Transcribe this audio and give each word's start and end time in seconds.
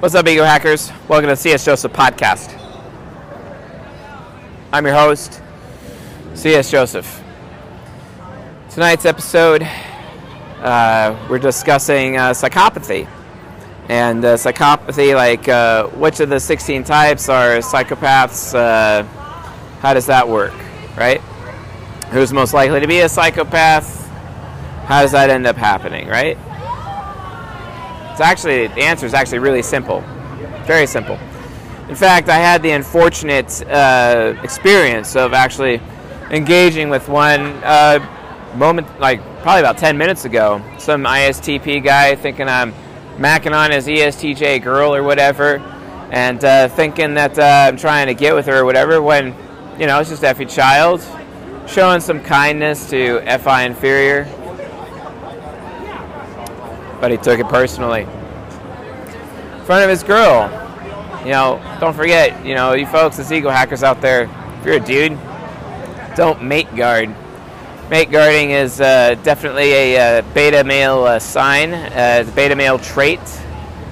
What's 0.00 0.16
up, 0.16 0.26
Ego 0.26 0.44
Hackers? 0.44 0.90
Welcome 1.08 1.30
to 1.30 1.36
CS 1.36 1.64
Joseph 1.64 1.92
Podcast. 1.92 2.61
I'm 4.74 4.86
your 4.86 4.94
host, 4.94 5.42
CS 6.32 6.70
Joseph. 6.70 7.22
Tonight's 8.70 9.04
episode, 9.04 9.64
uh, 9.64 11.14
we're 11.28 11.38
discussing 11.38 12.16
uh, 12.16 12.30
psychopathy. 12.30 13.06
And 13.90 14.24
uh, 14.24 14.36
psychopathy, 14.36 15.14
like 15.14 15.46
uh, 15.46 15.88
which 15.88 16.20
of 16.20 16.30
the 16.30 16.40
16 16.40 16.84
types 16.84 17.28
are 17.28 17.58
psychopaths? 17.58 18.54
Uh, 18.54 19.02
how 19.80 19.92
does 19.92 20.06
that 20.06 20.26
work, 20.26 20.54
right? 20.96 21.20
Who's 22.10 22.32
most 22.32 22.54
likely 22.54 22.80
to 22.80 22.86
be 22.86 23.00
a 23.00 23.10
psychopath? 23.10 24.08
How 24.86 25.02
does 25.02 25.12
that 25.12 25.28
end 25.28 25.46
up 25.46 25.56
happening, 25.56 26.08
right? 26.08 26.38
It's 28.10 28.22
actually 28.22 28.68
the 28.68 28.84
answer 28.84 29.04
is 29.04 29.12
actually 29.12 29.40
really 29.40 29.62
simple, 29.62 30.00
very 30.64 30.86
simple. 30.86 31.18
In 31.92 31.98
fact, 31.98 32.30
I 32.30 32.38
had 32.38 32.62
the 32.62 32.70
unfortunate 32.70 33.62
uh, 33.66 34.34
experience 34.42 35.14
of 35.14 35.34
actually 35.34 35.78
engaging 36.30 36.88
with 36.88 37.06
one 37.10 37.42
uh, 37.62 37.98
moment, 38.56 38.98
like 38.98 39.20
probably 39.42 39.60
about 39.60 39.76
10 39.76 39.98
minutes 39.98 40.24
ago. 40.24 40.62
Some 40.78 41.04
ISTP 41.04 41.84
guy 41.84 42.14
thinking 42.14 42.48
I'm 42.48 42.72
macking 43.18 43.54
on 43.54 43.72
his 43.72 43.86
ESTJ 43.86 44.62
girl 44.62 44.94
or 44.94 45.02
whatever, 45.02 45.58
and 46.10 46.42
uh, 46.42 46.68
thinking 46.68 47.12
that 47.12 47.38
uh, 47.38 47.68
I'm 47.68 47.76
trying 47.76 48.06
to 48.06 48.14
get 48.14 48.34
with 48.34 48.46
her 48.46 48.60
or 48.60 48.64
whatever. 48.64 49.02
When 49.02 49.34
you 49.78 49.86
know 49.86 50.00
it's 50.00 50.08
just 50.08 50.22
Fe 50.22 50.46
Child, 50.46 51.06
showing 51.66 52.00
some 52.00 52.22
kindness 52.22 52.88
to 52.88 53.20
FI 53.20 53.64
inferior 53.64 54.24
but 57.02 57.10
he 57.10 57.18
took 57.18 57.38
it 57.38 57.48
personally. 57.48 58.04
In 58.04 59.64
front 59.66 59.84
of 59.84 59.90
his 59.90 60.02
girl. 60.02 60.61
You 61.24 61.30
know, 61.30 61.78
don't 61.80 61.94
forget, 61.94 62.44
you 62.44 62.54
know, 62.54 62.72
you 62.72 62.86
folks, 62.86 63.18
as 63.18 63.32
ego 63.32 63.48
hackers 63.48 63.84
out 63.84 64.00
there, 64.00 64.24
if 64.58 64.66
you're 64.66 64.76
a 64.76 64.80
dude, 64.80 65.16
don't 66.16 66.42
mate 66.42 66.74
guard. 66.74 67.14
Mate 67.90 68.10
guarding 68.10 68.50
is 68.50 68.80
uh, 68.80 69.14
definitely 69.22 69.72
a 69.72 70.18
uh, 70.18 70.22
beta 70.34 70.64
male 70.64 71.04
uh, 71.04 71.18
sign, 71.18 71.74
uh, 71.74 72.18
it's 72.20 72.30
a 72.30 72.32
beta 72.32 72.56
male 72.56 72.78
trait. 72.78 73.20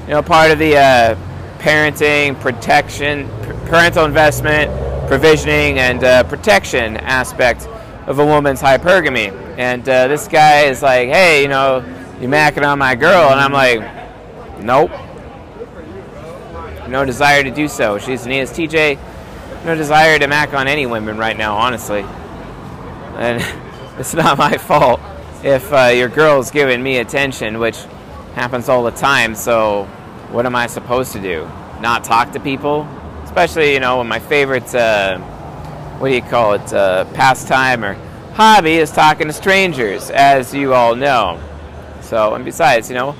You 0.06 0.14
know, 0.14 0.22
part 0.22 0.50
of 0.50 0.58
the 0.58 0.76
uh, 0.76 1.16
parenting, 1.58 2.40
protection, 2.40 3.28
parental 3.66 4.06
investment, 4.06 4.70
provisioning, 5.06 5.78
and 5.78 6.28
protection 6.28 6.96
aspect 6.96 7.68
of 8.06 8.18
a 8.18 8.26
woman's 8.26 8.60
hypergamy. 8.60 9.30
And 9.56 9.84
this 9.84 10.26
guy 10.26 10.62
is 10.62 10.82
like, 10.82 11.10
hey, 11.10 11.42
you 11.42 11.48
know, 11.48 11.84
you're 12.20 12.30
macking 12.30 12.66
on 12.66 12.78
my 12.78 12.96
girl, 12.96 13.30
and 13.30 13.38
I'm 13.38 13.52
like, 13.52 14.60
nope. 14.62 14.90
No 16.90 17.04
desire 17.04 17.44
to 17.44 17.52
do 17.52 17.68
so. 17.68 17.98
She's 17.98 18.26
an 18.26 18.32
ESTJ. 18.32 18.98
No 19.64 19.76
desire 19.76 20.18
to 20.18 20.26
mac 20.26 20.52
on 20.54 20.66
any 20.66 20.86
women 20.86 21.18
right 21.18 21.36
now, 21.36 21.56
honestly. 21.56 22.04
And 23.14 23.40
it's 23.98 24.12
not 24.12 24.36
my 24.38 24.58
fault 24.58 25.00
if 25.44 25.72
uh, 25.72 25.92
your 25.94 26.08
girl's 26.08 26.50
giving 26.50 26.82
me 26.82 26.98
attention, 26.98 27.60
which 27.60 27.76
happens 28.34 28.68
all 28.68 28.82
the 28.82 28.90
time. 28.90 29.36
So, 29.36 29.84
what 30.32 30.46
am 30.46 30.56
I 30.56 30.66
supposed 30.66 31.12
to 31.12 31.20
do? 31.20 31.48
Not 31.80 32.02
talk 32.02 32.32
to 32.32 32.40
people? 32.40 32.88
Especially, 33.22 33.72
you 33.72 33.78
know, 33.78 33.98
when 33.98 34.08
my 34.08 34.18
favorite, 34.18 34.74
uh, 34.74 35.18
what 35.98 36.08
do 36.08 36.14
you 36.14 36.22
call 36.22 36.54
it, 36.54 36.72
uh, 36.72 37.04
pastime 37.14 37.84
or 37.84 37.94
hobby 38.32 38.78
is 38.78 38.90
talking 38.90 39.28
to 39.28 39.32
strangers, 39.32 40.10
as 40.10 40.52
you 40.52 40.74
all 40.74 40.96
know. 40.96 41.40
So, 42.00 42.34
and 42.34 42.44
besides, 42.44 42.88
you 42.88 42.96
know, 42.96 43.14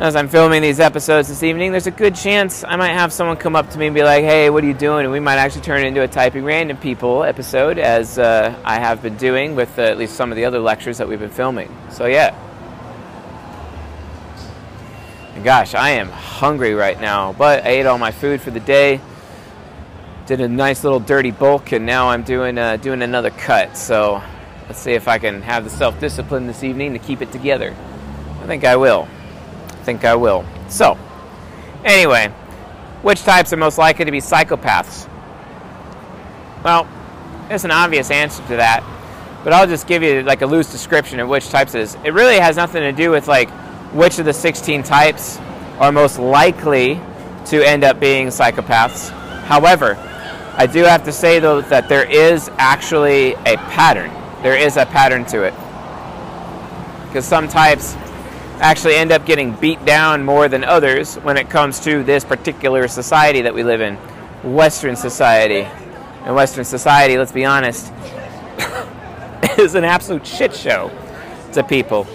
as 0.00 0.16
I'm 0.16 0.28
filming 0.28 0.62
these 0.62 0.80
episodes 0.80 1.28
this 1.28 1.42
evening, 1.42 1.72
there's 1.72 1.86
a 1.86 1.90
good 1.90 2.14
chance 2.14 2.64
I 2.64 2.76
might 2.76 2.92
have 2.92 3.12
someone 3.12 3.36
come 3.36 3.54
up 3.54 3.68
to 3.70 3.78
me 3.78 3.84
and 3.84 3.94
be 3.94 4.02
like, 4.02 4.24
hey, 4.24 4.48
what 4.48 4.64
are 4.64 4.66
you 4.66 4.72
doing? 4.72 5.04
And 5.04 5.12
we 5.12 5.20
might 5.20 5.36
actually 5.36 5.60
turn 5.60 5.84
it 5.84 5.88
into 5.88 6.00
a 6.00 6.08
Typing 6.08 6.42
Random 6.42 6.78
People 6.78 7.22
episode, 7.22 7.78
as 7.78 8.18
uh, 8.18 8.58
I 8.64 8.80
have 8.80 9.02
been 9.02 9.18
doing 9.18 9.54
with 9.54 9.78
uh, 9.78 9.82
at 9.82 9.98
least 9.98 10.16
some 10.16 10.32
of 10.32 10.36
the 10.36 10.46
other 10.46 10.58
lectures 10.58 10.96
that 10.96 11.06
we've 11.06 11.20
been 11.20 11.28
filming. 11.28 11.70
So, 11.90 12.06
yeah. 12.06 12.34
Gosh, 15.44 15.74
I 15.74 15.90
am 15.90 16.08
hungry 16.08 16.72
right 16.72 16.98
now, 16.98 17.34
but 17.34 17.66
I 17.66 17.68
ate 17.68 17.84
all 17.84 17.98
my 17.98 18.10
food 18.10 18.40
for 18.40 18.50
the 18.50 18.60
day. 18.60 19.02
Did 20.24 20.40
a 20.40 20.48
nice 20.48 20.82
little 20.82 21.00
dirty 21.00 21.30
bulk, 21.30 21.72
and 21.72 21.84
now 21.84 22.08
I'm 22.08 22.22
doing 22.22 22.56
uh, 22.56 22.76
doing 22.76 23.02
another 23.02 23.30
cut. 23.30 23.76
So 23.76 24.22
let's 24.66 24.78
see 24.78 24.92
if 24.92 25.08
I 25.08 25.18
can 25.18 25.42
have 25.42 25.64
the 25.64 25.70
self 25.70 26.00
discipline 26.00 26.46
this 26.46 26.64
evening 26.64 26.94
to 26.94 26.98
keep 26.98 27.20
it 27.20 27.32
together. 27.32 27.74
I 28.42 28.46
think 28.46 28.64
I 28.64 28.76
will. 28.76 29.06
Think 29.84 30.04
I 30.04 30.14
will. 30.14 30.44
So, 30.68 30.98
anyway, 31.84 32.28
which 33.02 33.22
types 33.22 33.52
are 33.52 33.56
most 33.56 33.78
likely 33.78 34.04
to 34.04 34.10
be 34.10 34.20
psychopaths? 34.20 35.08
Well, 36.62 36.86
there's 37.48 37.64
an 37.64 37.70
obvious 37.70 38.10
answer 38.10 38.42
to 38.48 38.56
that, 38.56 38.84
but 39.42 39.52
I'll 39.52 39.66
just 39.66 39.86
give 39.86 40.02
you 40.02 40.22
like 40.22 40.42
a 40.42 40.46
loose 40.46 40.70
description 40.70 41.18
of 41.18 41.28
which 41.28 41.48
types 41.48 41.74
it 41.74 41.80
is. 41.80 41.96
It 42.04 42.12
really 42.12 42.38
has 42.38 42.56
nothing 42.56 42.82
to 42.82 42.92
do 42.92 43.10
with 43.10 43.26
like 43.26 43.50
which 43.92 44.18
of 44.18 44.26
the 44.26 44.32
16 44.32 44.82
types 44.82 45.38
are 45.78 45.90
most 45.90 46.18
likely 46.18 47.00
to 47.46 47.66
end 47.66 47.82
up 47.82 47.98
being 47.98 48.28
psychopaths. 48.28 49.08
However, 49.44 49.96
I 50.56 50.66
do 50.66 50.84
have 50.84 51.04
to 51.04 51.12
say 51.12 51.38
though 51.38 51.62
that 51.62 51.88
there 51.88 52.08
is 52.08 52.50
actually 52.58 53.32
a 53.46 53.56
pattern. 53.56 54.10
There 54.42 54.56
is 54.56 54.76
a 54.76 54.84
pattern 54.84 55.24
to 55.26 55.42
it. 55.44 55.54
Because 57.06 57.24
some 57.24 57.48
types 57.48 57.96
actually 58.60 58.94
end 58.94 59.10
up 59.10 59.24
getting 59.24 59.52
beat 59.54 59.84
down 59.86 60.22
more 60.22 60.46
than 60.46 60.64
others 60.64 61.16
when 61.16 61.36
it 61.36 61.48
comes 61.48 61.80
to 61.80 62.04
this 62.04 62.24
particular 62.24 62.86
society 62.88 63.40
that 63.42 63.54
we 63.54 63.64
live 63.64 63.80
in 63.80 63.96
Western 64.44 64.96
society. 64.96 65.66
And 66.24 66.34
Western 66.34 66.64
society, 66.64 67.16
let's 67.16 67.32
be 67.32 67.46
honest, 67.46 67.90
is 69.58 69.74
an 69.74 69.84
absolute 69.84 70.26
shit 70.26 70.54
show 70.54 70.90
to 71.54 71.64
people. 71.64 72.06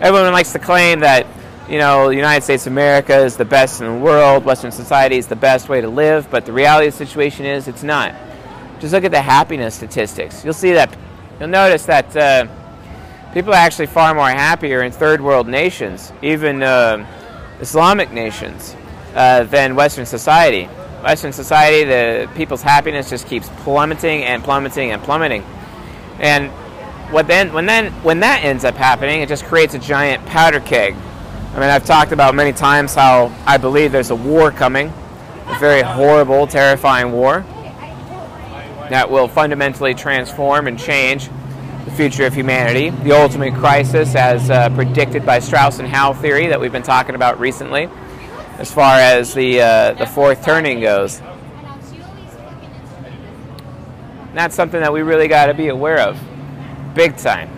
Everyone 0.00 0.32
likes 0.32 0.52
to 0.52 0.58
claim 0.58 1.00
that, 1.00 1.24
you 1.68 1.78
know, 1.78 2.08
the 2.08 2.16
United 2.16 2.42
States 2.42 2.66
of 2.66 2.72
America 2.72 3.16
is 3.18 3.36
the 3.36 3.44
best 3.44 3.80
in 3.80 3.86
the 3.86 4.04
world, 4.04 4.44
Western 4.44 4.72
society 4.72 5.16
is 5.16 5.28
the 5.28 5.36
best 5.36 5.68
way 5.68 5.80
to 5.80 5.88
live, 5.88 6.28
but 6.32 6.44
the 6.44 6.52
reality 6.52 6.88
of 6.88 6.94
the 6.94 7.06
situation 7.06 7.46
is 7.46 7.68
it's 7.68 7.84
not. 7.84 8.12
Just 8.80 8.92
look 8.92 9.04
at 9.04 9.12
the 9.12 9.22
happiness 9.22 9.76
statistics. 9.76 10.44
You'll 10.44 10.54
see 10.54 10.72
that, 10.72 10.96
you'll 11.38 11.48
notice 11.48 11.86
that. 11.86 12.16
Uh, 12.16 12.46
people 13.32 13.52
are 13.52 13.56
actually 13.56 13.86
far 13.86 14.14
more 14.14 14.28
happier 14.28 14.82
in 14.82 14.92
third 14.92 15.20
world 15.20 15.48
nations, 15.48 16.12
even 16.22 16.62
uh, 16.62 17.06
Islamic 17.60 18.12
nations, 18.12 18.76
uh, 19.14 19.44
than 19.44 19.74
Western 19.74 20.06
society. 20.06 20.64
Western 21.02 21.32
society, 21.32 21.84
the 21.84 22.30
people's 22.34 22.62
happiness 22.62 23.10
just 23.10 23.26
keeps 23.26 23.48
plummeting 23.64 24.22
and 24.22 24.44
plummeting 24.44 24.92
and 24.92 25.02
plummeting. 25.02 25.42
And 26.20 26.50
what 27.10 27.26
then, 27.26 27.52
when 27.52 27.66
then 27.66 27.92
when 28.02 28.20
that 28.20 28.44
ends 28.44 28.64
up 28.64 28.76
happening, 28.76 29.20
it 29.22 29.28
just 29.28 29.44
creates 29.44 29.74
a 29.74 29.78
giant 29.78 30.24
powder 30.26 30.60
keg. 30.60 30.94
I 31.54 31.60
mean, 31.60 31.68
I've 31.68 31.84
talked 31.84 32.12
about 32.12 32.34
many 32.34 32.52
times 32.52 32.94
how 32.94 33.34
I 33.46 33.56
believe 33.56 33.92
there's 33.92 34.10
a 34.10 34.16
war 34.16 34.50
coming, 34.50 34.92
a 35.46 35.58
very 35.58 35.82
horrible, 35.82 36.46
terrifying 36.46 37.12
war 37.12 37.44
that 38.88 39.10
will 39.10 39.28
fundamentally 39.28 39.94
transform 39.94 40.66
and 40.66 40.78
change 40.78 41.28
future 41.92 42.26
of 42.26 42.34
humanity, 42.34 42.90
the 42.90 43.12
ultimate 43.12 43.54
crisis, 43.54 44.14
as 44.14 44.50
uh, 44.50 44.68
predicted 44.70 45.24
by 45.26 45.38
Strauss 45.38 45.78
and 45.78 45.88
Howe 45.88 46.12
theory 46.12 46.46
that 46.46 46.60
we've 46.60 46.72
been 46.72 46.82
talking 46.82 47.14
about 47.14 47.38
recently, 47.38 47.88
as 48.58 48.72
far 48.72 48.96
as 48.96 49.34
the 49.34 49.60
uh, 49.60 49.92
the 49.92 50.06
fourth 50.06 50.44
turning 50.44 50.80
goes. 50.80 51.20
And 54.28 54.38
that's 54.38 54.54
something 54.54 54.80
that 54.80 54.92
we 54.92 55.02
really 55.02 55.28
got 55.28 55.46
to 55.46 55.54
be 55.54 55.68
aware 55.68 56.00
of, 56.00 56.18
big 56.94 57.16
time. 57.16 57.50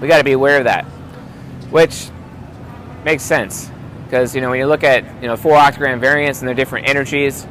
We 0.00 0.08
got 0.08 0.18
to 0.18 0.24
be 0.24 0.32
aware 0.32 0.58
of 0.58 0.64
that, 0.64 0.84
which 1.70 2.08
makes 3.04 3.22
sense 3.22 3.70
because 4.04 4.34
you 4.34 4.40
know 4.40 4.50
when 4.50 4.58
you 4.58 4.66
look 4.66 4.84
at 4.84 5.04
you 5.22 5.28
know 5.28 5.36
four 5.36 5.56
octagram 5.56 6.00
variants 6.00 6.40
and 6.40 6.48
their 6.48 6.54
different 6.54 6.88
energies, 6.88 7.46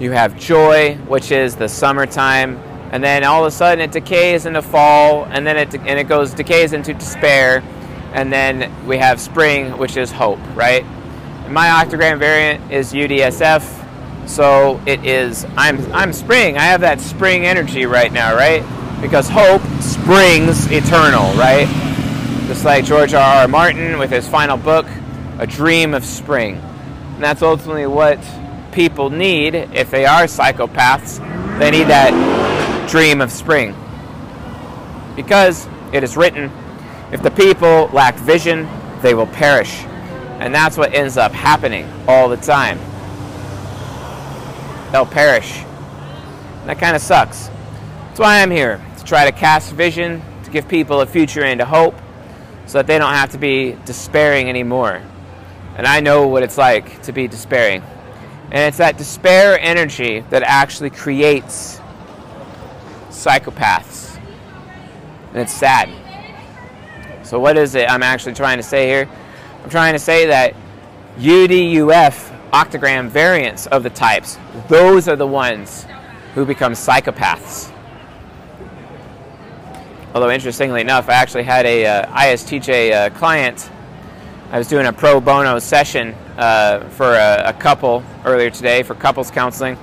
you 0.00 0.10
have 0.12 0.38
joy, 0.38 0.94
which 1.06 1.30
is 1.30 1.56
the 1.56 1.68
summertime 1.68 2.60
and 2.94 3.02
then 3.02 3.24
all 3.24 3.44
of 3.44 3.48
a 3.48 3.50
sudden 3.50 3.80
it 3.80 3.90
decays 3.90 4.46
into 4.46 4.62
fall, 4.62 5.24
and 5.24 5.44
then 5.44 5.56
it 5.56 5.74
and 5.74 5.98
it 5.98 6.04
goes 6.04 6.32
decays 6.32 6.72
into 6.72 6.94
despair, 6.94 7.60
and 8.12 8.32
then 8.32 8.72
we 8.86 8.98
have 8.98 9.20
spring, 9.20 9.76
which 9.78 9.96
is 9.96 10.12
hope, 10.12 10.38
right? 10.54 10.86
My 11.48 11.66
octagram 11.66 12.20
variant 12.20 12.70
is 12.70 12.92
UDSF, 12.92 14.28
So 14.28 14.80
it 14.86 15.04
is. 15.04 15.44
I'm 15.56 15.92
I'm 15.92 16.12
spring. 16.12 16.56
I 16.56 16.62
have 16.66 16.82
that 16.82 17.00
spring 17.00 17.44
energy 17.44 17.84
right 17.84 18.12
now, 18.12 18.36
right? 18.36 18.62
Because 19.02 19.28
hope 19.28 19.62
springs 19.80 20.70
eternal, 20.70 21.34
right? 21.34 21.66
Just 22.46 22.64
like 22.64 22.84
George 22.84 23.12
R. 23.12 23.42
R. 23.42 23.48
Martin 23.48 23.98
with 23.98 24.10
his 24.10 24.28
final 24.28 24.56
book, 24.56 24.86
A 25.40 25.48
Dream 25.48 25.94
of 25.94 26.04
Spring. 26.04 26.58
And 27.14 27.24
that's 27.24 27.42
ultimately 27.42 27.88
what 27.88 28.20
people 28.70 29.10
need 29.10 29.56
if 29.56 29.90
they 29.90 30.06
are 30.06 30.24
psychopaths. 30.26 31.18
They 31.58 31.72
need 31.72 31.88
that 31.88 32.33
dream 32.88 33.20
of 33.20 33.30
spring. 33.30 33.74
Because 35.16 35.68
it 35.92 36.02
is 36.02 36.16
written, 36.16 36.50
if 37.12 37.22
the 37.22 37.30
people 37.30 37.88
lack 37.92 38.16
vision, 38.16 38.68
they 39.02 39.14
will 39.14 39.26
perish. 39.26 39.84
And 40.40 40.54
that's 40.54 40.76
what 40.76 40.92
ends 40.94 41.16
up 41.16 41.32
happening 41.32 41.88
all 42.08 42.28
the 42.28 42.36
time. 42.36 42.78
They'll 44.90 45.06
perish. 45.06 45.58
And 46.60 46.68
that 46.68 46.78
kind 46.78 46.96
of 46.96 47.02
sucks. 47.02 47.48
That's 48.08 48.20
why 48.20 48.42
I'm 48.42 48.50
here, 48.50 48.84
to 48.98 49.04
try 49.04 49.24
to 49.24 49.32
cast 49.32 49.72
vision, 49.72 50.22
to 50.44 50.50
give 50.50 50.68
people 50.68 51.00
a 51.00 51.06
future 51.06 51.44
and 51.44 51.60
a 51.60 51.64
hope, 51.64 51.94
so 52.66 52.78
that 52.78 52.86
they 52.86 52.98
don't 52.98 53.12
have 53.12 53.30
to 53.30 53.38
be 53.38 53.76
despairing 53.84 54.48
anymore. 54.48 55.02
And 55.76 55.86
I 55.86 56.00
know 56.00 56.28
what 56.28 56.42
it's 56.42 56.56
like 56.56 57.02
to 57.02 57.12
be 57.12 57.28
despairing. 57.28 57.82
And 58.50 58.68
it's 58.68 58.78
that 58.78 58.96
despair 58.96 59.58
energy 59.60 60.20
that 60.30 60.42
actually 60.42 60.90
creates 60.90 61.80
psychopaths. 63.14 64.16
And 65.30 65.38
it's 65.38 65.52
sad. 65.52 65.88
So, 67.24 67.40
what 67.40 67.56
is 67.56 67.74
it 67.74 67.88
I'm 67.90 68.02
actually 68.02 68.34
trying 68.34 68.58
to 68.58 68.62
say 68.62 68.86
here? 68.86 69.08
I'm 69.62 69.70
trying 69.70 69.94
to 69.94 69.98
say 69.98 70.26
that 70.26 70.54
UDUF 71.18 72.50
octagram 72.50 73.08
variants 73.08 73.66
of 73.66 73.82
the 73.82 73.90
types, 73.90 74.38
those 74.68 75.08
are 75.08 75.16
the 75.16 75.26
ones 75.26 75.86
who 76.34 76.44
become 76.44 76.72
psychopaths. 76.72 77.72
Although, 80.14 80.30
interestingly 80.30 80.80
enough, 80.80 81.08
I 81.08 81.14
actually 81.14 81.42
had 81.42 81.66
a 81.66 81.86
uh, 81.86 82.06
ISTJ 82.06 82.92
uh, 82.92 83.10
client. 83.10 83.70
I 84.52 84.58
was 84.58 84.68
doing 84.68 84.86
a 84.86 84.92
pro 84.92 85.20
bono 85.20 85.58
session 85.58 86.14
uh, 86.36 86.88
for 86.90 87.14
a, 87.14 87.44
a, 87.46 87.52
couple 87.52 88.04
earlier 88.24 88.50
today 88.50 88.84
for 88.84 88.94
couples 88.94 89.30
counseling. 89.30 89.76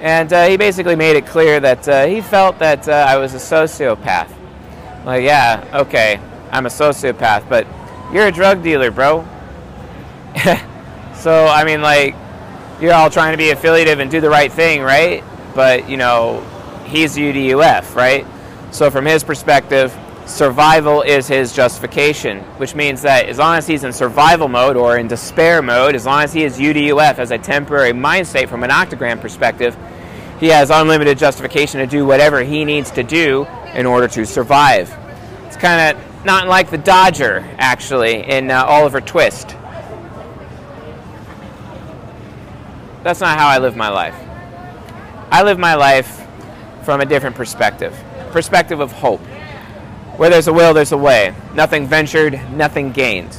And 0.00 0.32
uh, 0.32 0.46
he 0.46 0.56
basically 0.56 0.94
made 0.94 1.16
it 1.16 1.26
clear 1.26 1.58
that 1.60 1.88
uh, 1.88 2.06
he 2.06 2.20
felt 2.20 2.58
that 2.60 2.88
uh, 2.88 2.92
I 2.92 3.16
was 3.16 3.34
a 3.34 3.38
sociopath. 3.38 4.32
Like, 5.04 5.24
yeah, 5.24 5.64
okay, 5.74 6.20
I'm 6.52 6.66
a 6.66 6.68
sociopath, 6.68 7.48
but 7.48 7.66
you're 8.12 8.26
a 8.26 8.32
drug 8.32 8.62
dealer, 8.62 8.90
bro. 8.90 9.26
so, 11.14 11.46
I 11.46 11.64
mean, 11.64 11.82
like, 11.82 12.14
you're 12.80 12.92
all 12.92 13.10
trying 13.10 13.32
to 13.32 13.38
be 13.38 13.50
affiliative 13.50 13.98
and 13.98 14.10
do 14.10 14.20
the 14.20 14.30
right 14.30 14.52
thing, 14.52 14.82
right? 14.82 15.24
But, 15.54 15.88
you 15.88 15.96
know, 15.96 16.44
he's 16.86 17.16
UDUF, 17.16 17.94
right? 17.96 18.24
So, 18.70 18.90
from 18.90 19.04
his 19.04 19.24
perspective, 19.24 19.96
survival 20.28 21.02
is 21.02 21.26
his 21.26 21.52
justification, 21.52 22.40
which 22.58 22.74
means 22.74 23.02
that 23.02 23.26
as 23.26 23.38
long 23.38 23.56
as 23.56 23.66
he's 23.66 23.84
in 23.84 23.92
survival 23.92 24.48
mode 24.48 24.76
or 24.76 24.98
in 24.98 25.08
despair 25.08 25.62
mode, 25.62 25.94
as 25.94 26.06
long 26.06 26.22
as 26.22 26.32
he 26.32 26.44
is 26.44 26.58
UDUF 26.58 27.18
as 27.18 27.30
a 27.30 27.38
temporary 27.38 27.92
mind 27.92 28.26
state 28.26 28.48
from 28.48 28.62
an 28.62 28.70
octagram 28.70 29.20
perspective, 29.20 29.76
he 30.38 30.48
has 30.48 30.70
unlimited 30.70 31.18
justification 31.18 31.80
to 31.80 31.86
do 31.86 32.06
whatever 32.06 32.42
he 32.42 32.64
needs 32.64 32.90
to 32.92 33.02
do 33.02 33.46
in 33.74 33.86
order 33.86 34.06
to 34.08 34.24
survive. 34.24 34.94
It's 35.46 35.56
kind 35.56 35.96
of 35.96 36.24
not 36.24 36.46
like 36.46 36.70
the 36.70 36.78
Dodger, 36.78 37.44
actually, 37.58 38.28
in 38.28 38.50
uh, 38.50 38.64
Oliver 38.64 39.00
Twist. 39.00 39.48
That's 43.02 43.20
not 43.20 43.38
how 43.38 43.48
I 43.48 43.58
live 43.58 43.76
my 43.76 43.88
life. 43.88 44.16
I 45.30 45.42
live 45.42 45.58
my 45.58 45.74
life 45.74 46.26
from 46.84 47.00
a 47.00 47.06
different 47.06 47.36
perspective 47.36 47.96
perspective 48.30 48.80
of 48.80 48.92
hope. 48.92 49.20
Where 50.18 50.30
there's 50.30 50.48
a 50.48 50.52
will, 50.52 50.74
there's 50.74 50.90
a 50.90 50.98
way. 50.98 51.32
Nothing 51.54 51.86
ventured, 51.86 52.40
nothing 52.50 52.90
gained. 52.90 53.36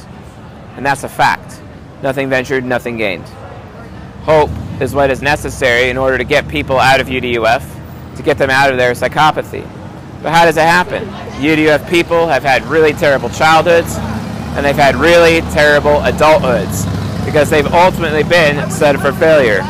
And 0.76 0.86
that's 0.86 1.04
a 1.04 1.10
fact. 1.10 1.60
Nothing 2.02 2.30
ventured, 2.30 2.64
nothing 2.64 2.96
gained. 2.96 3.26
Hope 4.22 4.48
is 4.80 4.94
what 4.94 5.10
is 5.10 5.20
necessary 5.20 5.90
in 5.90 5.98
order 5.98 6.16
to 6.16 6.24
get 6.24 6.48
people 6.48 6.78
out 6.78 6.98
of 6.98 7.08
UDUF, 7.08 8.16
to 8.16 8.22
get 8.22 8.38
them 8.38 8.48
out 8.48 8.70
of 8.70 8.78
their 8.78 8.92
psychopathy. 8.92 9.62
But 10.22 10.32
how 10.32 10.46
does 10.46 10.56
it 10.56 10.62
happen? 10.62 11.04
UDUF 11.42 11.86
people 11.90 12.26
have 12.26 12.42
had 12.42 12.64
really 12.64 12.94
terrible 12.94 13.28
childhoods, 13.28 13.96
and 14.56 14.64
they've 14.64 14.74
had 14.74 14.96
really 14.96 15.42
terrible 15.52 16.00
adulthoods 16.00 16.86
because 17.26 17.50
they've 17.50 17.70
ultimately 17.74 18.22
been 18.22 18.70
set 18.70 18.96
up 18.96 19.02
for 19.02 19.12
failure. 19.12 19.60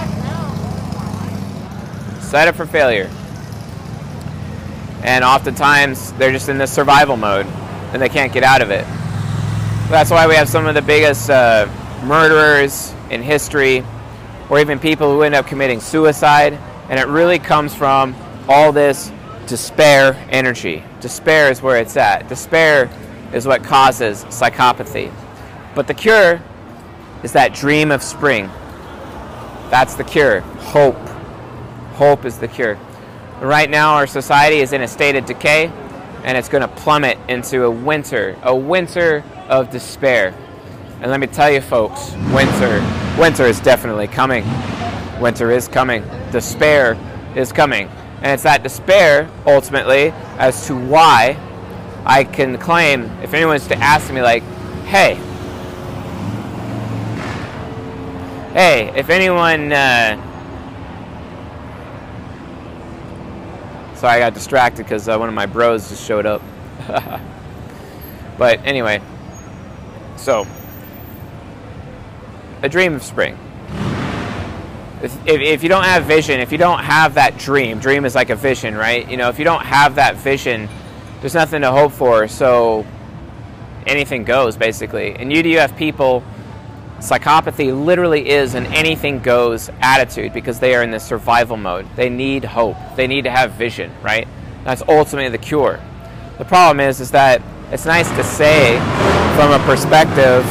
Set 2.20 2.46
up 2.46 2.54
for 2.54 2.66
failure 2.66 3.10
and 5.02 5.24
oftentimes 5.24 6.12
they're 6.14 6.32
just 6.32 6.48
in 6.48 6.58
this 6.58 6.72
survival 6.72 7.16
mode 7.16 7.46
and 7.92 8.00
they 8.00 8.08
can't 8.08 8.32
get 8.32 8.42
out 8.42 8.62
of 8.62 8.70
it. 8.70 8.84
That's 9.88 10.10
why 10.10 10.26
we 10.26 10.34
have 10.36 10.48
some 10.48 10.66
of 10.66 10.74
the 10.74 10.82
biggest 10.82 11.28
uh, 11.30 11.68
murderers 12.04 12.94
in 13.10 13.22
history, 13.22 13.84
or 14.48 14.60
even 14.60 14.78
people 14.78 15.12
who 15.12 15.22
end 15.22 15.34
up 15.34 15.46
committing 15.46 15.80
suicide, 15.80 16.52
and 16.88 17.00
it 17.00 17.06
really 17.06 17.38
comes 17.38 17.74
from 17.74 18.14
all 18.48 18.72
this 18.72 19.10
despair 19.46 20.14
energy. 20.30 20.84
Despair 21.00 21.50
is 21.50 21.60
where 21.60 21.78
it's 21.78 21.96
at. 21.96 22.28
Despair 22.28 22.88
is 23.32 23.46
what 23.46 23.64
causes 23.64 24.24
psychopathy. 24.26 25.12
But 25.74 25.86
the 25.86 25.94
cure 25.94 26.40
is 27.22 27.32
that 27.32 27.54
dream 27.54 27.90
of 27.90 28.02
spring. 28.02 28.48
That's 29.70 29.94
the 29.94 30.04
cure. 30.04 30.40
Hope. 30.40 30.96
Hope 31.94 32.24
is 32.24 32.38
the 32.38 32.48
cure. 32.48 32.78
Right 33.40 33.70
now, 33.70 33.94
our 33.94 34.06
society 34.06 34.56
is 34.56 34.74
in 34.74 34.82
a 34.82 34.86
state 34.86 35.16
of 35.16 35.24
decay, 35.24 35.72
and 36.24 36.36
it's 36.36 36.50
going 36.50 36.60
to 36.60 36.68
plummet 36.68 37.16
into 37.26 37.64
a 37.64 37.70
winter, 37.70 38.36
a 38.42 38.54
winter 38.54 39.24
of 39.48 39.70
despair. 39.70 40.34
And 41.00 41.10
let 41.10 41.20
me 41.20 41.26
tell 41.26 41.50
you, 41.50 41.62
folks, 41.62 42.12
winter, 42.34 42.84
winter 43.18 43.46
is 43.46 43.58
definitely 43.58 44.08
coming. 44.08 44.44
Winter 45.22 45.50
is 45.50 45.68
coming. 45.68 46.04
Despair 46.32 46.98
is 47.34 47.50
coming. 47.50 47.88
And 48.16 48.26
it's 48.26 48.42
that 48.42 48.62
despair, 48.62 49.30
ultimately, 49.46 50.12
as 50.36 50.66
to 50.66 50.76
why 50.76 51.38
I 52.04 52.24
can 52.24 52.58
claim, 52.58 53.04
if 53.22 53.32
anyone's 53.32 53.66
to 53.68 53.76
ask 53.76 54.12
me, 54.12 54.20
like, 54.20 54.42
hey, 54.84 55.14
hey, 58.52 58.92
if 58.94 59.08
anyone, 59.08 59.72
uh, 59.72 60.26
Sorry, 64.00 64.14
I 64.14 64.18
got 64.18 64.32
distracted 64.32 64.84
because 64.84 65.06
uh, 65.10 65.18
one 65.18 65.28
of 65.28 65.34
my 65.34 65.44
bros 65.44 65.90
just 65.90 66.06
showed 66.06 66.24
up. 66.24 66.40
but 68.38 68.64
anyway, 68.64 69.02
so 70.16 70.46
a 72.62 72.68
dream 72.70 72.94
of 72.94 73.02
spring. 73.02 73.36
If, 75.02 75.14
if, 75.26 75.40
if, 75.42 75.62
you 75.62 75.68
don't 75.68 75.84
have 75.84 76.04
vision, 76.04 76.40
if 76.40 76.50
you 76.50 76.56
don't 76.56 76.78
have 76.78 77.12
that 77.16 77.36
dream, 77.36 77.78
dream 77.78 78.06
is 78.06 78.14
like 78.14 78.30
a 78.30 78.36
vision, 78.36 78.74
right? 78.74 79.06
You 79.06 79.18
know, 79.18 79.28
if 79.28 79.38
you 79.38 79.44
don't 79.44 79.66
have 79.66 79.96
that 79.96 80.16
vision, 80.16 80.70
there's 81.20 81.34
nothing 81.34 81.60
to 81.60 81.70
hope 81.70 81.92
for. 81.92 82.26
So 82.26 82.86
anything 83.86 84.24
goes, 84.24 84.56
basically. 84.56 85.12
And 85.12 85.30
you 85.30 85.42
do 85.42 85.54
have 85.58 85.76
people 85.76 86.24
Psychopathy 87.00 87.72
literally 87.72 88.28
is 88.28 88.54
an 88.54 88.66
anything 88.66 89.20
goes 89.20 89.70
attitude 89.80 90.34
because 90.34 90.60
they 90.60 90.74
are 90.74 90.82
in 90.82 90.90
this 90.90 91.02
survival 91.02 91.56
mode. 91.56 91.86
They 91.96 92.10
need 92.10 92.44
hope. 92.44 92.76
They 92.94 93.06
need 93.06 93.24
to 93.24 93.30
have 93.30 93.52
vision, 93.52 93.90
right? 94.02 94.28
That's 94.64 94.82
ultimately 94.86 95.30
the 95.30 95.42
cure. 95.42 95.80
The 96.36 96.44
problem 96.44 96.78
is 96.78 97.00
is 97.00 97.10
that 97.12 97.40
it's 97.72 97.86
nice 97.86 98.10
to 98.10 98.22
say 98.22 98.78
from 99.34 99.50
a 99.50 99.58
perspective 99.64 100.44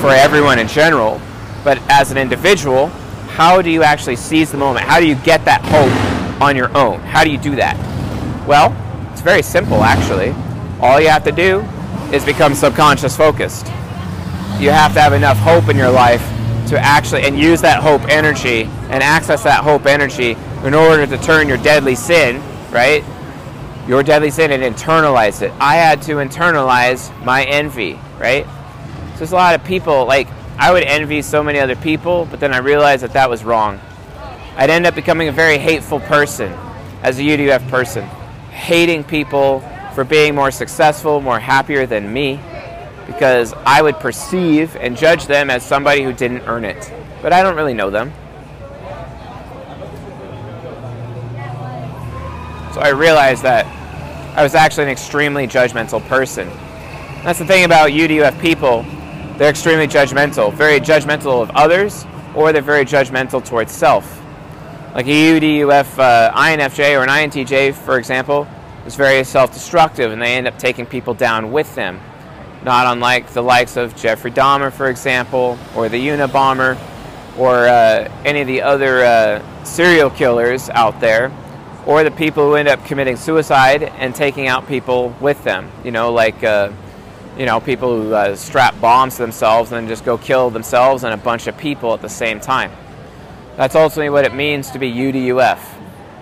for 0.00 0.08
everyone 0.08 0.58
in 0.58 0.68
general, 0.68 1.20
but 1.64 1.76
as 1.90 2.10
an 2.10 2.16
individual, 2.16 2.86
how 3.28 3.60
do 3.60 3.68
you 3.70 3.82
actually 3.82 4.16
seize 4.16 4.50
the 4.50 4.56
moment? 4.56 4.86
How 4.86 5.00
do 5.00 5.06
you 5.06 5.16
get 5.16 5.44
that 5.44 5.60
hope 5.66 6.42
on 6.42 6.56
your 6.56 6.74
own? 6.74 7.00
How 7.00 7.24
do 7.24 7.30
you 7.30 7.38
do 7.38 7.56
that? 7.56 7.76
Well, 8.48 8.74
it's 9.12 9.20
very 9.20 9.42
simple 9.42 9.84
actually. 9.84 10.34
All 10.80 10.98
you 10.98 11.08
have 11.08 11.24
to 11.24 11.32
do 11.32 11.60
is 12.10 12.24
become 12.24 12.54
subconscious 12.54 13.18
focused 13.18 13.66
you 14.60 14.70
have 14.70 14.94
to 14.94 15.00
have 15.00 15.12
enough 15.12 15.36
hope 15.38 15.68
in 15.68 15.76
your 15.76 15.90
life 15.90 16.22
to 16.68 16.78
actually 16.78 17.22
and 17.22 17.38
use 17.38 17.60
that 17.60 17.82
hope 17.82 18.02
energy 18.08 18.64
and 18.88 19.02
access 19.02 19.42
that 19.42 19.64
hope 19.64 19.84
energy 19.84 20.36
in 20.64 20.74
order 20.74 21.06
to 21.06 21.18
turn 21.18 21.48
your 21.48 21.58
deadly 21.58 21.94
sin, 21.94 22.40
right? 22.70 23.04
Your 23.86 24.02
deadly 24.02 24.30
sin 24.30 24.52
and 24.52 24.62
internalize 24.62 25.42
it. 25.42 25.52
I 25.60 25.76
had 25.76 26.00
to 26.02 26.14
internalize 26.14 27.12
my 27.24 27.44
envy, 27.44 27.98
right? 28.18 28.46
So 29.12 29.18
there's 29.18 29.32
a 29.32 29.36
lot 29.36 29.54
of 29.54 29.64
people 29.64 30.06
like 30.06 30.28
I 30.56 30.72
would 30.72 30.84
envy 30.84 31.20
so 31.20 31.42
many 31.42 31.58
other 31.58 31.76
people, 31.76 32.26
but 32.30 32.38
then 32.38 32.54
I 32.54 32.58
realized 32.58 33.02
that 33.02 33.12
that 33.12 33.28
was 33.28 33.44
wrong. 33.44 33.80
I'd 34.56 34.70
end 34.70 34.86
up 34.86 34.94
becoming 34.94 35.28
a 35.28 35.32
very 35.32 35.58
hateful 35.58 35.98
person 35.98 36.52
as 37.02 37.18
a 37.18 37.22
UDF 37.22 37.68
person, 37.68 38.04
hating 38.50 39.04
people 39.04 39.60
for 39.94 40.04
being 40.04 40.34
more 40.34 40.52
successful, 40.52 41.20
more 41.20 41.40
happier 41.40 41.86
than 41.86 42.12
me 42.12 42.40
because 43.06 43.52
I 43.66 43.82
would 43.82 43.96
perceive 43.96 44.76
and 44.76 44.96
judge 44.96 45.26
them 45.26 45.50
as 45.50 45.64
somebody 45.64 46.02
who 46.02 46.12
didn't 46.12 46.42
earn 46.42 46.64
it. 46.64 46.92
But 47.22 47.32
I 47.32 47.42
don't 47.42 47.56
really 47.56 47.74
know 47.74 47.90
them. 47.90 48.12
So 52.72 52.80
I 52.80 52.88
realized 52.88 53.42
that 53.42 53.66
I 54.36 54.42
was 54.42 54.54
actually 54.54 54.84
an 54.84 54.90
extremely 54.90 55.46
judgmental 55.46 56.04
person. 56.08 56.48
That's 57.22 57.38
the 57.38 57.46
thing 57.46 57.64
about 57.64 57.90
UDUF 57.90 58.40
people. 58.40 58.84
They're 59.38 59.50
extremely 59.50 59.86
judgmental, 59.86 60.52
very 60.52 60.80
judgmental 60.80 61.42
of 61.42 61.50
others, 61.50 62.04
or 62.34 62.52
they're 62.52 62.62
very 62.62 62.84
judgmental 62.84 63.44
towards 63.44 63.72
self. 63.72 64.20
Like 64.94 65.06
a 65.06 65.40
UDUF 65.40 65.98
uh, 65.98 66.32
INFJ 66.32 66.98
or 66.98 67.02
an 67.02 67.08
INTJ, 67.08 67.74
for 67.74 67.98
example, 67.98 68.46
is 68.86 68.96
very 68.96 69.24
self 69.24 69.52
destructive 69.52 70.12
and 70.12 70.20
they 70.20 70.34
end 70.34 70.46
up 70.46 70.58
taking 70.58 70.86
people 70.86 71.14
down 71.14 71.52
with 71.52 71.72
them 71.74 72.00
not 72.64 72.86
unlike 72.86 73.28
the 73.30 73.42
likes 73.42 73.76
of 73.76 73.94
Jeffrey 73.94 74.30
Dahmer, 74.30 74.72
for 74.72 74.88
example, 74.88 75.58
or 75.76 75.90
the 75.90 76.08
Unabomber, 76.08 76.78
or 77.36 77.68
uh, 77.68 78.10
any 78.24 78.40
of 78.40 78.46
the 78.46 78.62
other 78.62 79.04
uh, 79.04 79.64
serial 79.64 80.08
killers 80.08 80.70
out 80.70 80.98
there, 80.98 81.30
or 81.84 82.04
the 82.04 82.10
people 82.10 82.48
who 82.48 82.54
end 82.54 82.68
up 82.68 82.82
committing 82.86 83.16
suicide 83.16 83.82
and 83.82 84.14
taking 84.14 84.46
out 84.48 84.66
people 84.66 85.14
with 85.20 85.44
them. 85.44 85.70
You 85.84 85.90
know, 85.90 86.10
like 86.12 86.42
uh, 86.42 86.72
you 87.36 87.44
know 87.44 87.60
people 87.60 88.02
who 88.02 88.14
uh, 88.14 88.34
strap 88.34 88.80
bombs 88.80 89.16
to 89.16 89.22
themselves 89.22 89.70
and 89.70 89.82
then 89.82 89.88
just 89.88 90.04
go 90.04 90.16
kill 90.16 90.48
themselves 90.48 91.04
and 91.04 91.12
a 91.12 91.18
bunch 91.18 91.46
of 91.46 91.58
people 91.58 91.92
at 91.92 92.00
the 92.00 92.08
same 92.08 92.40
time. 92.40 92.72
That's 93.56 93.74
ultimately 93.74 94.10
what 94.10 94.24
it 94.24 94.34
means 94.34 94.70
to 94.70 94.78
be 94.78 94.90
UDUF. 94.90 95.60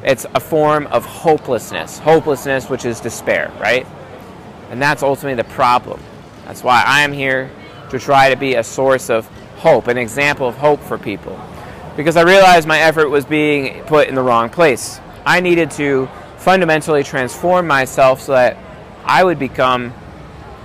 It's 0.02 0.26
a 0.34 0.40
form 0.40 0.88
of 0.88 1.04
hopelessness. 1.04 2.00
Hopelessness, 2.00 2.68
which 2.68 2.84
is 2.84 3.00
despair, 3.00 3.52
right? 3.60 3.86
And 4.70 4.82
that's 4.82 5.04
ultimately 5.04 5.40
the 5.40 5.48
problem. 5.48 6.00
That's 6.44 6.62
why 6.62 6.82
I 6.86 7.02
am 7.02 7.12
here 7.12 7.50
to 7.90 7.98
try 7.98 8.30
to 8.30 8.36
be 8.36 8.54
a 8.54 8.64
source 8.64 9.10
of 9.10 9.26
hope, 9.56 9.88
an 9.88 9.98
example 9.98 10.48
of 10.48 10.56
hope 10.56 10.80
for 10.80 10.98
people. 10.98 11.38
Because 11.96 12.16
I 12.16 12.22
realized 12.22 12.66
my 12.66 12.78
effort 12.80 13.08
was 13.08 13.24
being 13.24 13.82
put 13.84 14.08
in 14.08 14.14
the 14.14 14.22
wrong 14.22 14.48
place. 14.48 15.00
I 15.24 15.40
needed 15.40 15.70
to 15.72 16.08
fundamentally 16.38 17.04
transform 17.04 17.66
myself 17.66 18.22
so 18.22 18.32
that 18.32 18.56
I 19.04 19.22
would 19.22 19.38
become 19.38 19.92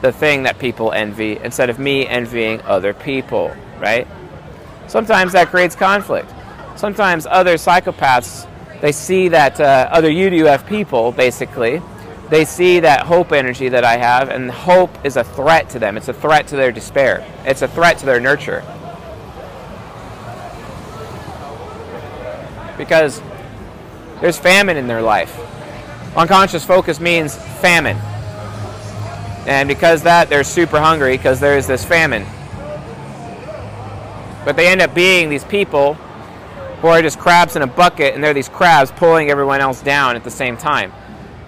the 0.02 0.12
thing 0.12 0.44
that 0.44 0.60
people 0.60 0.92
envy 0.92 1.38
instead 1.38 1.70
of 1.70 1.80
me 1.80 2.08
envying 2.08 2.62
other 2.62 2.94
people, 2.94 3.56
right? 3.80 4.08
Sometimes 4.88 5.34
that 5.34 5.50
creates 5.50 5.76
conflict 5.76 6.32
sometimes 6.78 7.26
other 7.26 7.56
psychopaths 7.56 8.48
they 8.82 8.92
see 8.92 9.28
that 9.30 9.60
uh, 9.60 9.90
other 9.92 10.10
UDUF 10.10 10.68
people 10.68 11.12
basically 11.12 11.82
they 12.30 12.44
see 12.44 12.82
that 12.82 13.06
hope 13.06 13.32
energy 13.32 13.70
that 13.70 13.84
I 13.84 13.98
have 13.98 14.30
and 14.30 14.52
hope 14.52 15.06
is 15.06 15.16
a 15.16 15.24
threat 15.24 15.70
to 15.70 15.80
them. 15.80 15.96
It's 15.98 16.10
a 16.10 16.14
threat 16.14 16.48
to 16.48 16.56
their 16.56 16.72
despair. 16.72 17.26
It's 17.46 17.62
a 17.62 17.68
threat 17.68 17.98
to 18.00 18.06
their 18.06 18.20
nurture. 18.20 18.64
Because 22.78 23.22
there's 24.22 24.38
famine 24.38 24.78
in 24.78 24.88
their 24.88 25.02
life. 25.02 25.40
Unconscious 26.18 26.66
focus 26.66 27.00
means 27.00 27.36
famine. 27.36 27.98
And 29.48 29.68
because 29.68 30.04
that 30.04 30.30
they're 30.30 30.44
super 30.44 30.80
hungry 30.80 31.16
because 31.16 31.40
there's 31.40 31.66
this 31.66 31.86
famine. 31.86 32.26
But 34.44 34.56
they 34.56 34.68
end 34.68 34.82
up 34.82 34.94
being 34.94 35.30
these 35.30 35.46
people 35.46 35.94
who 36.82 36.88
are 36.88 37.02
just 37.02 37.18
crabs 37.20 37.56
in 37.56 37.62
a 37.62 37.68
bucket, 37.68 38.14
and 38.14 38.24
they're 38.24 38.34
these 38.34 38.50
crabs 38.50 38.92
pulling 38.92 39.30
everyone 39.30 39.62
else 39.62 39.82
down 39.82 40.16
at 40.16 40.24
the 40.24 40.32
same 40.32 40.58
time, 40.58 40.92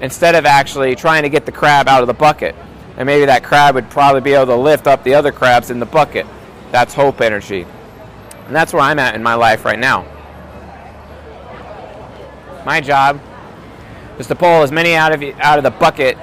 instead 0.01 0.35
of 0.35 0.45
actually 0.45 0.95
trying 0.95 1.23
to 1.23 1.29
get 1.29 1.45
the 1.45 1.51
crab 1.51 1.87
out 1.87 2.01
of 2.01 2.07
the 2.07 2.13
bucket. 2.13 2.55
And 2.97 3.05
maybe 3.05 3.25
that 3.25 3.43
crab 3.43 3.75
would 3.75 3.89
probably 3.89 4.21
be 4.21 4.33
able 4.33 4.47
to 4.47 4.55
lift 4.55 4.87
up 4.87 5.03
the 5.03 5.13
other 5.13 5.31
crabs 5.31 5.69
in 5.69 5.79
the 5.79 5.85
bucket. 5.85 6.25
That's 6.71 6.93
hope 6.93 7.21
energy. 7.21 7.65
And 8.45 8.55
that's 8.55 8.73
where 8.73 8.81
I'm 8.81 8.99
at 8.99 9.15
in 9.15 9.23
my 9.23 9.35
life 9.35 9.65
right 9.65 9.79
now. 9.79 10.05
My 12.65 12.81
job 12.81 13.19
is 14.17 14.27
to 14.27 14.35
pull 14.35 14.63
as 14.63 14.71
many 14.71 14.95
out 14.95 15.11
of 15.13 15.23
out 15.39 15.57
of 15.57 15.63
the 15.63 15.71
bucket 15.71 16.17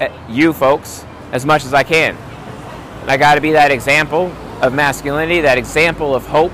at 0.00 0.12
you 0.30 0.52
folks 0.52 1.04
as 1.32 1.44
much 1.44 1.64
as 1.64 1.74
I 1.74 1.82
can. 1.82 2.16
And 3.02 3.10
I 3.10 3.16
got 3.16 3.34
to 3.34 3.40
be 3.40 3.52
that 3.52 3.70
example 3.70 4.32
of 4.62 4.72
masculinity, 4.74 5.40
that 5.40 5.58
example 5.58 6.14
of 6.14 6.26
hope, 6.26 6.52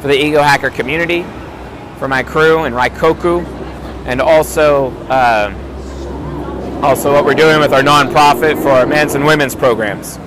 for 0.00 0.08
the 0.08 0.14
Ego 0.14 0.42
Hacker 0.42 0.70
community, 0.70 1.24
for 1.98 2.06
my 2.06 2.22
crew 2.22 2.64
and 2.64 2.74
Raikoku, 2.74 3.44
and 4.06 4.20
also 4.20 4.90
uh, 5.08 5.52
also 6.84 7.14
what 7.14 7.24
we're 7.24 7.32
doing 7.32 7.60
with 7.60 7.72
our 7.72 7.80
nonprofit 7.80 8.62
for 8.62 8.68
our 8.68 8.86
men's 8.86 9.14
and 9.14 9.24
women's 9.24 9.54
programs. 9.54 10.18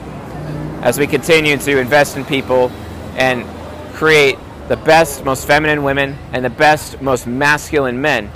As 0.82 0.98
we 0.98 1.06
continue 1.06 1.56
to 1.56 1.80
invest 1.80 2.18
in 2.18 2.26
people 2.26 2.72
and 3.16 3.46
create 3.94 4.40
the 4.68 4.76
best, 4.76 5.24
most 5.24 5.46
feminine 5.46 5.84
women 5.84 6.18
and 6.34 6.44
the 6.44 6.50
best, 6.50 7.00
most 7.00 7.28
masculine 7.28 8.02
men 8.02 8.32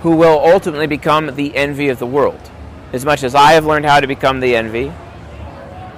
who 0.00 0.16
will 0.16 0.38
ultimately 0.38 0.86
become 0.86 1.36
the 1.36 1.54
envy 1.54 1.90
of 1.90 1.98
the 1.98 2.06
world. 2.06 2.40
As 2.94 3.04
much 3.04 3.22
as 3.22 3.34
I 3.34 3.52
have 3.52 3.66
learned 3.66 3.84
how 3.84 4.00
to 4.00 4.06
become 4.06 4.40
the 4.40 4.56
envy, 4.56 4.90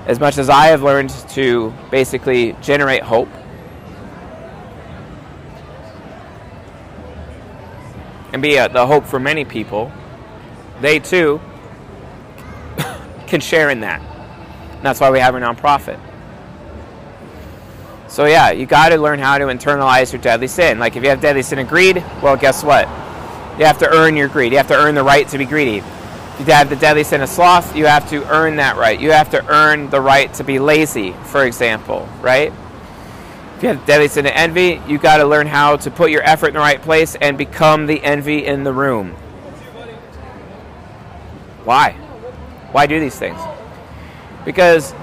as 0.06 0.18
much 0.18 0.36
as 0.36 0.48
I 0.48 0.66
have 0.66 0.82
learned 0.82 1.10
to 1.30 1.72
basically 1.92 2.56
generate 2.60 3.04
hope, 3.04 3.28
and 8.32 8.42
be 8.42 8.56
a, 8.56 8.68
the 8.68 8.84
hope 8.84 9.06
for 9.06 9.20
many 9.20 9.44
people, 9.44 9.92
they 10.80 10.98
too 10.98 11.40
can 13.28 13.40
share 13.40 13.70
in 13.70 13.80
that. 13.80 14.00
And 14.00 14.82
that's 14.82 15.00
why 15.00 15.10
we 15.10 15.20
have 15.20 15.34
a 15.34 15.40
nonprofit. 15.40 16.00
So 18.08 18.24
yeah, 18.24 18.50
you 18.50 18.66
got 18.66 18.88
to 18.88 18.96
learn 18.96 19.18
how 19.18 19.38
to 19.38 19.44
internalize 19.44 20.12
your 20.12 20.22
deadly 20.22 20.48
sin. 20.48 20.78
Like 20.78 20.96
if 20.96 21.02
you 21.02 21.10
have 21.10 21.20
deadly 21.20 21.42
sin 21.42 21.58
of 21.58 21.68
greed, 21.68 21.96
well, 22.22 22.36
guess 22.36 22.64
what? 22.64 22.88
You 23.58 23.64
have 23.66 23.78
to 23.78 23.88
earn 23.88 24.16
your 24.16 24.28
greed. 24.28 24.52
You 24.52 24.58
have 24.58 24.68
to 24.68 24.76
earn 24.76 24.94
the 24.94 25.02
right 25.02 25.28
to 25.28 25.38
be 25.38 25.44
greedy. 25.44 25.78
If 26.38 26.46
you 26.46 26.52
have 26.54 26.70
the 26.70 26.76
deadly 26.76 27.04
sin 27.04 27.20
of 27.20 27.28
sloth, 27.28 27.76
you 27.76 27.86
have 27.86 28.08
to 28.10 28.24
earn 28.32 28.56
that 28.56 28.76
right. 28.76 28.98
You 28.98 29.10
have 29.10 29.30
to 29.30 29.44
earn 29.48 29.90
the 29.90 30.00
right 30.00 30.32
to 30.34 30.44
be 30.44 30.58
lazy, 30.58 31.12
for 31.24 31.44
example, 31.44 32.08
right? 32.20 32.52
If 33.56 33.62
you 33.64 33.68
have 33.70 33.84
deadly 33.86 34.06
sin 34.06 34.24
of 34.24 34.32
envy, 34.34 34.80
you 34.86 34.98
got 34.98 35.16
to 35.16 35.24
learn 35.24 35.48
how 35.48 35.76
to 35.78 35.90
put 35.90 36.12
your 36.12 36.22
effort 36.22 36.48
in 36.48 36.54
the 36.54 36.60
right 36.60 36.80
place 36.80 37.16
and 37.16 37.36
become 37.36 37.86
the 37.86 38.02
envy 38.04 38.46
in 38.46 38.62
the 38.62 38.72
room. 38.72 39.10
Why? 41.64 41.96
Why 42.72 42.86
do 42.86 43.00
these 43.00 43.18
things? 43.18 43.40
Because, 44.44 44.94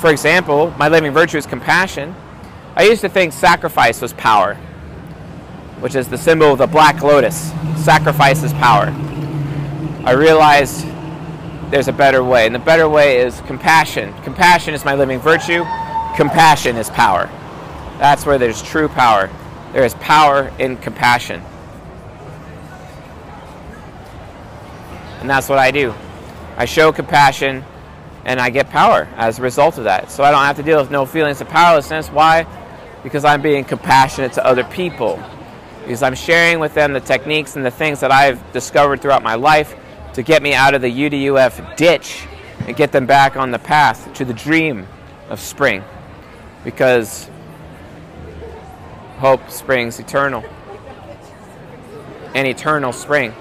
for 0.00 0.10
example, 0.10 0.72
my 0.78 0.88
living 0.88 1.12
virtue 1.12 1.38
is 1.38 1.46
compassion. 1.46 2.14
I 2.76 2.84
used 2.84 3.00
to 3.00 3.08
think 3.08 3.32
sacrifice 3.32 4.00
was 4.00 4.12
power, 4.12 4.54
which 5.80 5.94
is 5.94 6.08
the 6.08 6.18
symbol 6.18 6.52
of 6.52 6.58
the 6.58 6.66
black 6.66 7.02
lotus. 7.02 7.52
Sacrifice 7.76 8.42
is 8.42 8.52
power. 8.54 8.94
I 10.04 10.12
realized 10.12 10.86
there's 11.70 11.88
a 11.88 11.92
better 11.92 12.22
way, 12.24 12.46
and 12.46 12.54
the 12.54 12.60
better 12.60 12.88
way 12.88 13.18
is 13.18 13.40
compassion. 13.42 14.14
Compassion 14.22 14.74
is 14.74 14.84
my 14.84 14.94
living 14.94 15.18
virtue, 15.18 15.64
compassion 16.16 16.76
is 16.76 16.88
power. 16.90 17.28
That's 17.98 18.24
where 18.24 18.38
there's 18.38 18.62
true 18.62 18.88
power. 18.88 19.28
There 19.72 19.84
is 19.84 19.94
power 19.94 20.52
in 20.58 20.76
compassion. 20.76 21.42
And 25.20 25.28
that's 25.28 25.48
what 25.48 25.58
I 25.58 25.72
do. 25.72 25.92
I 26.58 26.64
show 26.64 26.90
compassion 26.90 27.64
and 28.24 28.40
I 28.40 28.50
get 28.50 28.68
power 28.68 29.06
as 29.16 29.38
a 29.38 29.42
result 29.42 29.78
of 29.78 29.84
that. 29.84 30.10
So 30.10 30.24
I 30.24 30.32
don't 30.32 30.42
have 30.42 30.56
to 30.56 30.62
deal 30.64 30.80
with 30.80 30.90
no 30.90 31.06
feelings 31.06 31.40
of 31.40 31.48
powerlessness. 31.48 32.08
Why? 32.08 32.46
Because 33.04 33.24
I'm 33.24 33.40
being 33.40 33.62
compassionate 33.62 34.32
to 34.32 34.44
other 34.44 34.64
people. 34.64 35.22
Because 35.84 36.02
I'm 36.02 36.16
sharing 36.16 36.58
with 36.58 36.74
them 36.74 36.92
the 36.92 37.00
techniques 37.00 37.54
and 37.54 37.64
the 37.64 37.70
things 37.70 38.00
that 38.00 38.10
I've 38.10 38.52
discovered 38.52 39.00
throughout 39.00 39.22
my 39.22 39.36
life 39.36 39.76
to 40.14 40.24
get 40.24 40.42
me 40.42 40.52
out 40.52 40.74
of 40.74 40.82
the 40.82 40.90
UDUF 40.90 41.76
ditch 41.76 42.26
and 42.66 42.76
get 42.76 42.90
them 42.90 43.06
back 43.06 43.36
on 43.36 43.52
the 43.52 43.58
path 43.60 44.12
to 44.14 44.24
the 44.24 44.34
dream 44.34 44.88
of 45.28 45.38
spring. 45.38 45.84
Because 46.64 47.30
hope 49.18 49.48
springs 49.48 50.00
eternal. 50.00 50.44
An 52.34 52.46
eternal 52.46 52.92
spring. 52.92 53.32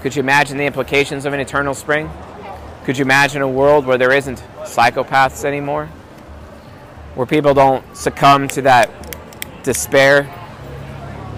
Could 0.00 0.16
you 0.16 0.20
imagine 0.20 0.56
the 0.56 0.64
implications 0.64 1.26
of 1.26 1.34
an 1.34 1.40
eternal 1.40 1.74
spring? 1.74 2.10
Could 2.84 2.96
you 2.96 3.04
imagine 3.04 3.42
a 3.42 3.48
world 3.48 3.84
where 3.84 3.98
there 3.98 4.12
isn't 4.12 4.42
psychopaths 4.62 5.44
anymore? 5.44 5.86
Where 7.14 7.26
people 7.26 7.52
don't 7.52 7.84
succumb 7.94 8.48
to 8.48 8.62
that 8.62 8.90
despair, 9.62 10.22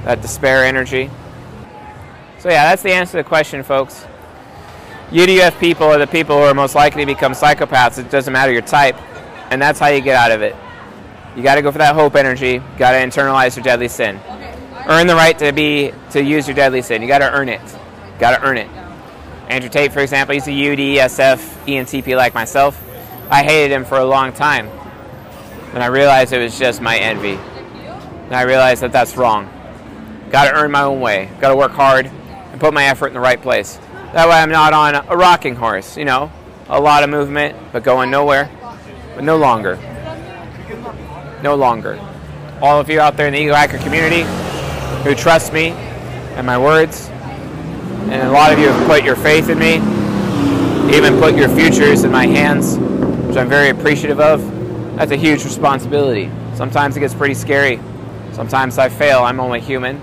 that 0.04 0.22
despair 0.22 0.64
energy? 0.64 1.10
So, 2.38 2.50
yeah, 2.50 2.70
that's 2.70 2.82
the 2.82 2.92
answer 2.92 3.12
to 3.12 3.16
the 3.18 3.24
question, 3.24 3.64
folks. 3.64 4.06
UDF 5.10 5.58
people 5.58 5.86
are 5.88 5.98
the 5.98 6.06
people 6.06 6.38
who 6.38 6.44
are 6.44 6.54
most 6.54 6.76
likely 6.76 7.04
to 7.04 7.12
become 7.12 7.32
psychopaths. 7.32 7.98
It 7.98 8.10
doesn't 8.10 8.32
matter 8.32 8.52
your 8.52 8.62
type, 8.62 8.96
and 9.50 9.60
that's 9.60 9.80
how 9.80 9.88
you 9.88 10.00
get 10.00 10.14
out 10.14 10.30
of 10.30 10.40
it. 10.40 10.54
You 11.36 11.42
got 11.42 11.56
to 11.56 11.62
go 11.62 11.72
for 11.72 11.78
that 11.78 11.96
hope 11.96 12.14
energy. 12.14 12.62
Got 12.78 12.92
to 12.92 12.98
internalize 12.98 13.56
your 13.56 13.64
deadly 13.64 13.88
sin. 13.88 14.20
Earn 14.86 15.08
the 15.08 15.14
right 15.14 15.36
to 15.40 15.52
be 15.52 15.92
to 16.10 16.22
use 16.22 16.46
your 16.46 16.54
deadly 16.54 16.82
sin. 16.82 17.02
You 17.02 17.08
got 17.08 17.18
to 17.18 17.30
earn 17.30 17.48
it. 17.48 17.60
Got 18.22 18.38
to 18.38 18.44
earn 18.44 18.56
it. 18.56 18.68
Andrew 19.48 19.68
Tate, 19.68 19.90
for 19.90 19.98
example, 19.98 20.34
he's 20.34 20.46
a 20.46 20.52
UDSF 20.52 21.38
ENTP 21.66 22.16
like 22.16 22.34
myself. 22.34 22.80
I 23.28 23.42
hated 23.42 23.74
him 23.74 23.84
for 23.84 23.98
a 23.98 24.04
long 24.04 24.32
time, 24.32 24.68
and 25.74 25.82
I 25.82 25.86
realized 25.86 26.32
it 26.32 26.38
was 26.38 26.56
just 26.56 26.80
my 26.80 26.96
envy. 26.96 27.32
And 27.32 28.32
I 28.32 28.42
realized 28.42 28.82
that 28.82 28.92
that's 28.92 29.16
wrong. 29.16 29.50
Got 30.30 30.48
to 30.48 30.54
earn 30.54 30.70
my 30.70 30.82
own 30.82 31.00
way. 31.00 31.30
Got 31.40 31.48
to 31.48 31.56
work 31.56 31.72
hard. 31.72 32.06
and 32.06 32.60
put 32.60 32.72
my 32.72 32.84
effort 32.84 33.08
in 33.08 33.14
the 33.14 33.18
right 33.18 33.42
place. 33.42 33.80
That 34.12 34.28
way 34.28 34.36
I'm 34.36 34.50
not 34.50 34.72
on 34.72 34.94
a 34.94 35.16
rocking 35.16 35.56
horse, 35.56 35.96
you 35.96 36.04
know, 36.04 36.30
a 36.68 36.80
lot 36.80 37.02
of 37.02 37.10
movement, 37.10 37.56
but 37.72 37.82
going 37.82 38.08
nowhere, 38.08 38.48
but 39.16 39.24
no 39.24 39.36
longer. 39.36 39.80
No 41.42 41.56
longer. 41.56 41.98
All 42.60 42.78
of 42.78 42.88
you 42.88 43.00
out 43.00 43.16
there 43.16 43.26
in 43.26 43.32
the 43.32 43.40
Ego 43.40 43.54
Hacker 43.54 43.78
community 43.78 44.22
who 45.02 45.16
trust 45.16 45.52
me 45.52 45.70
and 46.36 46.46
my 46.46 46.56
words, 46.56 47.10
and 48.10 48.28
a 48.28 48.30
lot 48.30 48.52
of 48.52 48.58
you 48.58 48.68
have 48.68 48.86
put 48.86 49.04
your 49.04 49.16
faith 49.16 49.48
in 49.48 49.58
me, 49.58 49.76
even 50.96 51.18
put 51.18 51.36
your 51.36 51.48
futures 51.48 52.04
in 52.04 52.10
my 52.10 52.26
hands, 52.26 52.78
which 53.26 53.36
I'm 53.36 53.48
very 53.48 53.70
appreciative 53.70 54.20
of. 54.20 54.40
That's 54.96 55.12
a 55.12 55.16
huge 55.16 55.44
responsibility. 55.44 56.30
Sometimes 56.54 56.96
it 56.96 57.00
gets 57.00 57.14
pretty 57.14 57.34
scary. 57.34 57.80
Sometimes 58.32 58.78
I 58.78 58.88
fail. 58.88 59.20
I'm 59.20 59.40
only 59.40 59.60
human. 59.60 60.00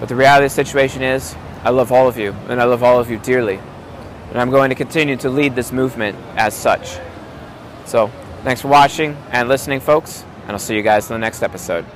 But 0.00 0.08
the 0.08 0.16
reality 0.16 0.46
of 0.46 0.50
the 0.50 0.54
situation 0.54 1.02
is, 1.02 1.34
I 1.62 1.70
love 1.70 1.90
all 1.90 2.06
of 2.06 2.18
you, 2.18 2.32
and 2.48 2.60
I 2.60 2.64
love 2.64 2.82
all 2.82 3.00
of 3.00 3.10
you 3.10 3.18
dearly. 3.18 3.58
And 4.30 4.38
I'm 4.40 4.50
going 4.50 4.70
to 4.70 4.76
continue 4.76 5.16
to 5.16 5.30
lead 5.30 5.54
this 5.54 5.72
movement 5.72 6.16
as 6.36 6.54
such. 6.54 6.98
So, 7.86 8.08
thanks 8.42 8.60
for 8.60 8.68
watching 8.68 9.16
and 9.30 9.48
listening, 9.48 9.80
folks, 9.80 10.24
and 10.42 10.52
I'll 10.52 10.58
see 10.58 10.76
you 10.76 10.82
guys 10.82 11.08
in 11.08 11.14
the 11.14 11.18
next 11.18 11.42
episode. 11.42 11.86